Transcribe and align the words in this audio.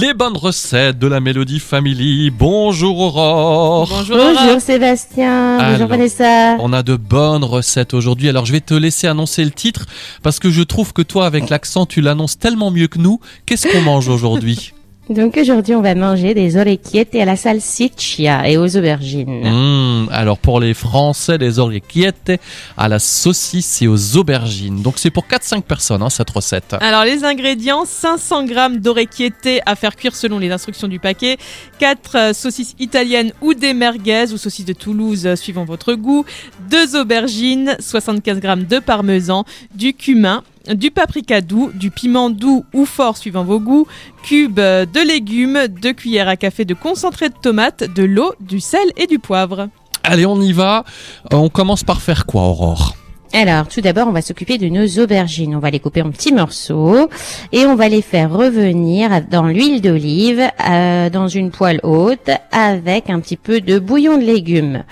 Les 0.00 0.14
bonnes 0.14 0.38
recettes 0.38 0.98
de 0.98 1.06
la 1.06 1.20
Mélodie 1.20 1.58
Family. 1.58 2.30
Bonjour 2.30 2.98
Aurore. 2.98 3.88
Bonjour, 3.90 4.16
Bonjour 4.16 4.58
Sébastien. 4.58 5.58
Bonjour 5.70 5.86
Vanessa. 5.86 6.56
On 6.60 6.72
a 6.72 6.82
de 6.82 6.96
bonnes 6.96 7.44
recettes 7.44 7.92
aujourd'hui. 7.92 8.30
Alors 8.30 8.46
je 8.46 8.52
vais 8.52 8.62
te 8.62 8.72
laisser 8.72 9.06
annoncer 9.06 9.44
le 9.44 9.50
titre 9.50 9.84
parce 10.22 10.38
que 10.38 10.48
je 10.48 10.62
trouve 10.62 10.94
que 10.94 11.02
toi 11.02 11.26
avec 11.26 11.50
l'accent 11.50 11.84
tu 11.84 12.00
l'annonces 12.00 12.38
tellement 12.38 12.70
mieux 12.70 12.86
que 12.88 12.98
nous. 12.98 13.20
Qu'est-ce 13.44 13.68
qu'on 13.68 13.82
mange 13.82 14.08
aujourd'hui? 14.08 14.72
Donc 15.12 15.36
aujourd'hui, 15.36 15.74
on 15.74 15.82
va 15.82 15.94
manger 15.94 16.34
des 16.34 16.56
orecchiettes 16.56 17.14
à 17.14 17.24
la 17.24 17.36
salsiccia 17.36 18.48
et 18.48 18.56
aux 18.56 18.76
aubergines. 18.76 19.42
Mmh, 19.42 20.08
alors 20.10 20.38
pour 20.38 20.60
les 20.60 20.74
Français, 20.74 21.38
des 21.38 21.58
orecchiettes 21.58 22.32
à 22.76 22.88
la 22.88 22.98
saucisse 22.98 23.82
et 23.82 23.88
aux 23.88 24.16
aubergines. 24.16 24.82
Donc 24.82 24.94
c'est 24.98 25.10
pour 25.10 25.26
4-5 25.26 25.62
personnes 25.62 26.02
hein, 26.02 26.10
cette 26.10 26.30
recette. 26.30 26.76
Alors 26.80 27.04
les 27.04 27.24
ingrédients 27.24 27.84
500 27.84 28.46
g 28.46 28.54
d'orecchiette 28.78 29.48
à 29.66 29.76
faire 29.76 29.96
cuire 29.96 30.14
selon 30.14 30.38
les 30.38 30.50
instructions 30.50 30.88
du 30.88 30.98
paquet, 30.98 31.36
4 31.78 32.16
euh, 32.16 32.32
saucisses 32.32 32.74
italiennes 32.78 33.32
ou 33.40 33.54
des 33.54 33.74
merguez 33.74 34.32
ou 34.32 34.36
saucisses 34.36 34.64
de 34.64 34.72
Toulouse 34.72 35.26
euh, 35.26 35.36
suivant 35.36 35.64
votre 35.64 35.94
goût, 35.94 36.24
2 36.70 36.96
aubergines, 36.96 37.76
75 37.78 38.40
g 38.40 38.56
de 38.68 38.78
parmesan, 38.78 39.44
du 39.74 39.94
cumin, 39.94 40.42
du 40.68 40.90
paprika 40.90 41.40
doux, 41.40 41.70
du 41.74 41.90
piment 41.90 42.30
doux 42.30 42.64
ou 42.72 42.84
fort 42.84 43.16
suivant 43.16 43.44
vos 43.44 43.60
goûts, 43.60 43.86
cubes 44.22 44.56
de 44.56 45.06
légumes, 45.06 45.66
deux 45.68 45.92
cuillères 45.92 46.28
à 46.28 46.36
café 46.36 46.64
de 46.64 46.74
concentré 46.74 47.28
de 47.28 47.34
tomate, 47.40 47.84
de 47.84 48.04
l'eau, 48.04 48.34
du 48.40 48.60
sel 48.60 48.92
et 48.96 49.06
du 49.06 49.18
poivre. 49.18 49.68
Allez, 50.04 50.26
on 50.26 50.40
y 50.40 50.52
va. 50.52 50.84
Euh, 51.32 51.36
on 51.36 51.48
commence 51.48 51.84
par 51.84 52.02
faire 52.02 52.26
quoi, 52.26 52.42
Aurore? 52.42 52.96
Alors, 53.34 53.66
tout 53.66 53.80
d'abord, 53.80 54.08
on 54.08 54.12
va 54.12 54.20
s'occuper 54.20 54.58
de 54.58 54.68
nos 54.68 55.02
aubergines. 55.02 55.56
On 55.56 55.58
va 55.58 55.70
les 55.70 55.80
couper 55.80 56.02
en 56.02 56.10
petits 56.10 56.34
morceaux 56.34 57.08
et 57.50 57.64
on 57.64 57.76
va 57.76 57.88
les 57.88 58.02
faire 58.02 58.30
revenir 58.30 59.22
dans 59.30 59.44
l'huile 59.44 59.80
d'olive, 59.80 60.42
euh, 60.68 61.08
dans 61.08 61.28
une 61.28 61.50
poêle 61.50 61.80
haute, 61.82 62.28
avec 62.50 63.08
un 63.08 63.20
petit 63.20 63.38
peu 63.38 63.62
de 63.62 63.78
bouillon 63.78 64.18
de 64.18 64.24
légumes. 64.24 64.84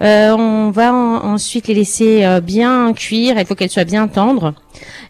Euh, 0.00 0.30
on 0.36 0.70
va 0.70 0.92
ensuite 0.92 1.66
les 1.66 1.74
laisser 1.74 2.24
euh, 2.24 2.40
bien 2.40 2.92
cuire. 2.92 3.38
Il 3.38 3.46
faut 3.46 3.54
qu'elles 3.54 3.70
soient 3.70 3.84
bien 3.84 4.08
tendres. 4.08 4.54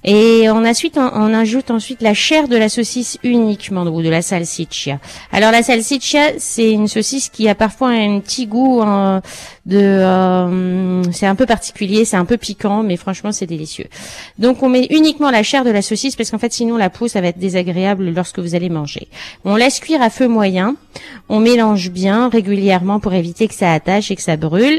Et 0.05 0.48
on, 0.48 0.64
ensuite, 0.64 0.97
on, 0.98 1.34
ajoute 1.34 1.70
ensuite 1.70 2.03
la 2.03 2.14
chair 2.14 2.48
de 2.48 2.56
la 2.56 2.69
saucisse 2.69 3.19
uniquement, 3.22 3.83
ou 3.83 4.03
de 4.03 4.09
la 4.09 4.22
salsiccia. 4.22 4.98
Alors 5.33 5.50
la 5.50 5.62
salsiccia, 5.62 6.39
c'est 6.39 6.70
une 6.70 6.89
saucisse 6.89 7.28
qui 7.28 7.48
a 7.48 7.55
parfois 7.55 7.91
un 7.91 8.20
petit 8.20 8.47
goût 8.47 8.81
hein, 8.83 9.20
de, 9.66 9.77
euh, 9.78 11.03
c'est 11.12 11.27
un 11.27 11.34
peu 11.34 11.47
particulier, 11.47 12.05
c'est 12.05 12.16
un 12.16 12.25
peu 12.25 12.36
piquant, 12.36 12.83
mais 12.83 12.97
franchement 12.97 13.33
c'est 13.33 13.47
délicieux. 13.47 13.86
Donc 14.39 14.62
on 14.62 14.69
met 14.69 14.86
uniquement 14.91 15.31
la 15.31 15.42
chair 15.42 15.64
de 15.64 15.70
la 15.70 15.83
saucisse 15.83 16.16
parce 16.16 16.31
qu'en 16.31 16.39
fait 16.39 16.53
sinon 16.53 16.77
la 16.77 16.91
peau 16.91 17.09
ça 17.09 17.20
va 17.20 17.28
être 17.28 17.39
désagréable 17.39 18.11
lorsque 18.11 18.39
vous 18.39 18.55
allez 18.55 18.70
manger. 18.70 19.09
On 19.44 19.56
laisse 19.56 19.81
cuire 19.81 20.00
à 20.00 20.11
feu 20.11 20.28
moyen, 20.28 20.77
on 21.28 21.41
mélange 21.41 21.91
bien 21.91 22.28
régulièrement 22.28 23.00
pour 23.00 23.12
éviter 23.12 23.48
que 23.48 23.55
ça 23.55 23.72
attache 23.72 24.11
et 24.11 24.16
que 24.16 24.22
ça 24.22 24.36
brûle. 24.36 24.78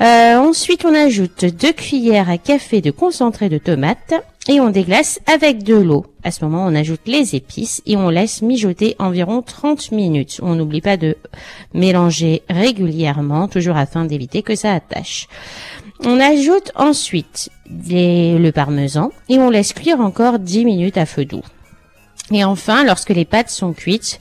Euh, 0.00 0.36
ensuite, 0.36 0.84
on 0.84 0.94
ajoute 0.94 1.44
deux 1.44 1.72
cuillères 1.72 2.28
à 2.28 2.38
café 2.38 2.80
de 2.80 2.90
concentré 2.90 3.48
de 3.48 3.58
tomate 3.58 4.14
et 4.48 4.60
on 4.60 4.70
déglace 4.70 5.20
avec 5.32 5.62
de 5.62 5.76
l'eau. 5.76 6.06
À 6.24 6.30
ce 6.30 6.44
moment, 6.44 6.64
on 6.66 6.74
ajoute 6.74 7.02
les 7.06 7.36
épices 7.36 7.82
et 7.86 7.96
on 7.96 8.08
laisse 8.08 8.42
mijoter 8.42 8.96
environ 8.98 9.42
30 9.42 9.92
minutes. 9.92 10.40
On 10.42 10.54
n'oublie 10.54 10.80
pas 10.80 10.96
de 10.96 11.16
mélanger 11.74 12.42
régulièrement, 12.50 13.48
toujours 13.48 13.76
afin 13.76 14.04
d'éviter 14.04 14.42
que 14.42 14.56
ça 14.56 14.72
attache. 14.72 15.28
On 16.04 16.18
ajoute 16.18 16.72
ensuite 16.74 17.50
le 17.70 18.50
parmesan 18.50 19.12
et 19.28 19.38
on 19.38 19.50
laisse 19.50 19.72
cuire 19.72 20.00
encore 20.00 20.40
10 20.40 20.64
minutes 20.64 20.96
à 20.96 21.06
feu 21.06 21.24
doux. 21.24 21.42
Et 22.30 22.44
enfin, 22.44 22.84
lorsque 22.84 23.10
les 23.10 23.24
pâtes 23.24 23.50
sont 23.50 23.72
cuites, 23.72 24.20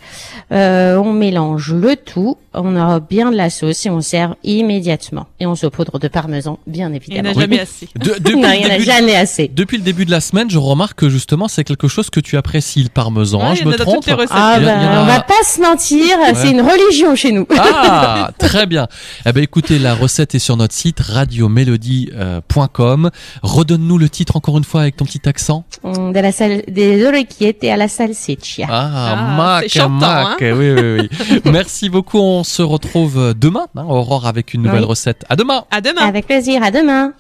euh, 0.52 0.98
on 0.98 1.14
mélange 1.14 1.72
le 1.74 1.96
tout, 1.96 2.38
on 2.54 2.76
aura 2.76 3.00
bien 3.00 3.32
de 3.32 3.38
la 3.38 3.50
sauce 3.50 3.86
et 3.86 3.90
on 3.90 4.02
sert 4.02 4.36
immédiatement. 4.44 5.28
Et 5.40 5.46
on 5.46 5.56
saupoudre 5.56 5.98
de 6.00 6.10
parmesan, 6.10 6.60
bien 6.68 6.92
évidemment. 6.92 7.32
Il 7.36 7.38
n'y 7.38 7.38
en 7.38 7.38
a 7.38 7.42
jamais 7.42 7.60
assez. 7.60 7.88
depuis, 7.96 8.36
non, 8.36 8.52
il 8.52 8.60
n'y 8.60 8.66
en 8.66 8.76
a 8.76 8.80
jamais 8.80 9.16
assez. 9.16 9.48
Depuis 9.48 9.78
le 9.78 9.84
début 9.84 10.04
de 10.06 10.12
la 10.12 10.20
semaine, 10.20 10.50
je 10.50 10.58
remarque 10.58 11.00
que 11.00 11.08
justement, 11.10 11.48
c'est 11.48 11.64
quelque 11.64 11.88
chose 11.88 12.10
que 12.10 12.20
tu 12.20 12.36
apprécies, 12.38 12.84
le 12.84 12.90
parmesan. 12.90 13.42
Hein, 13.42 13.54
je 13.56 13.64
me 13.64 13.74
trompe 13.76 14.04
ah 14.32 14.60
ben, 14.60 15.02
On 15.02 15.06
va 15.06 15.22
pas 15.22 15.42
se 15.46 15.62
mentir, 15.62 16.18
c'est 16.36 16.52
une 16.52 16.60
religion 16.62 17.16
chez 17.16 17.32
nous. 17.32 17.48
Ah, 17.58 18.32
très 18.38 18.66
bien. 18.66 18.88
Eh 19.26 19.32
ben, 19.32 19.42
écoutez, 19.44 19.80
la 19.80 19.96
recette 19.96 20.36
est 20.36 20.40
sur 20.40 20.58
notre 20.58 20.74
site 20.74 21.00
radiomélodie.com. 21.00 23.12
Redonne-nous 23.44 23.98
le 23.98 24.10
titre 24.10 24.36
encore 24.36 24.58
une 24.58 24.66
fois 24.66 24.82
avec 24.82 24.98
ton 24.98 25.06
petit 25.06 25.30
accent. 25.30 25.64
De 25.84 26.20
la 26.20 26.32
salle, 26.32 26.64
des 26.68 27.06
orecchiettes 27.06 27.64
à 27.64 27.78
la 27.78 27.88
salsiccia. 27.92 28.68
Ah, 28.70 29.14
ah 29.14 29.16
mac, 29.38 29.76
mac. 29.90 30.42
Hein 30.42 30.54
oui, 30.56 30.72
oui, 30.72 31.00
oui. 31.00 31.42
Merci 31.52 31.90
beaucoup. 31.90 32.20
On 32.20 32.44
se 32.44 32.62
retrouve 32.62 33.34
demain, 33.36 33.68
hein, 33.76 33.86
Aurore, 33.88 34.28
avec 34.28 34.54
une 34.54 34.64
nouvelle 34.64 34.86
recette. 34.86 35.26
À 35.30 35.36
demain. 35.36 35.66
À 35.72 35.82
demain. 35.82 36.02
Avec 36.02 36.26
plaisir. 36.26 36.64
À 36.64 36.72
demain. 36.72 37.14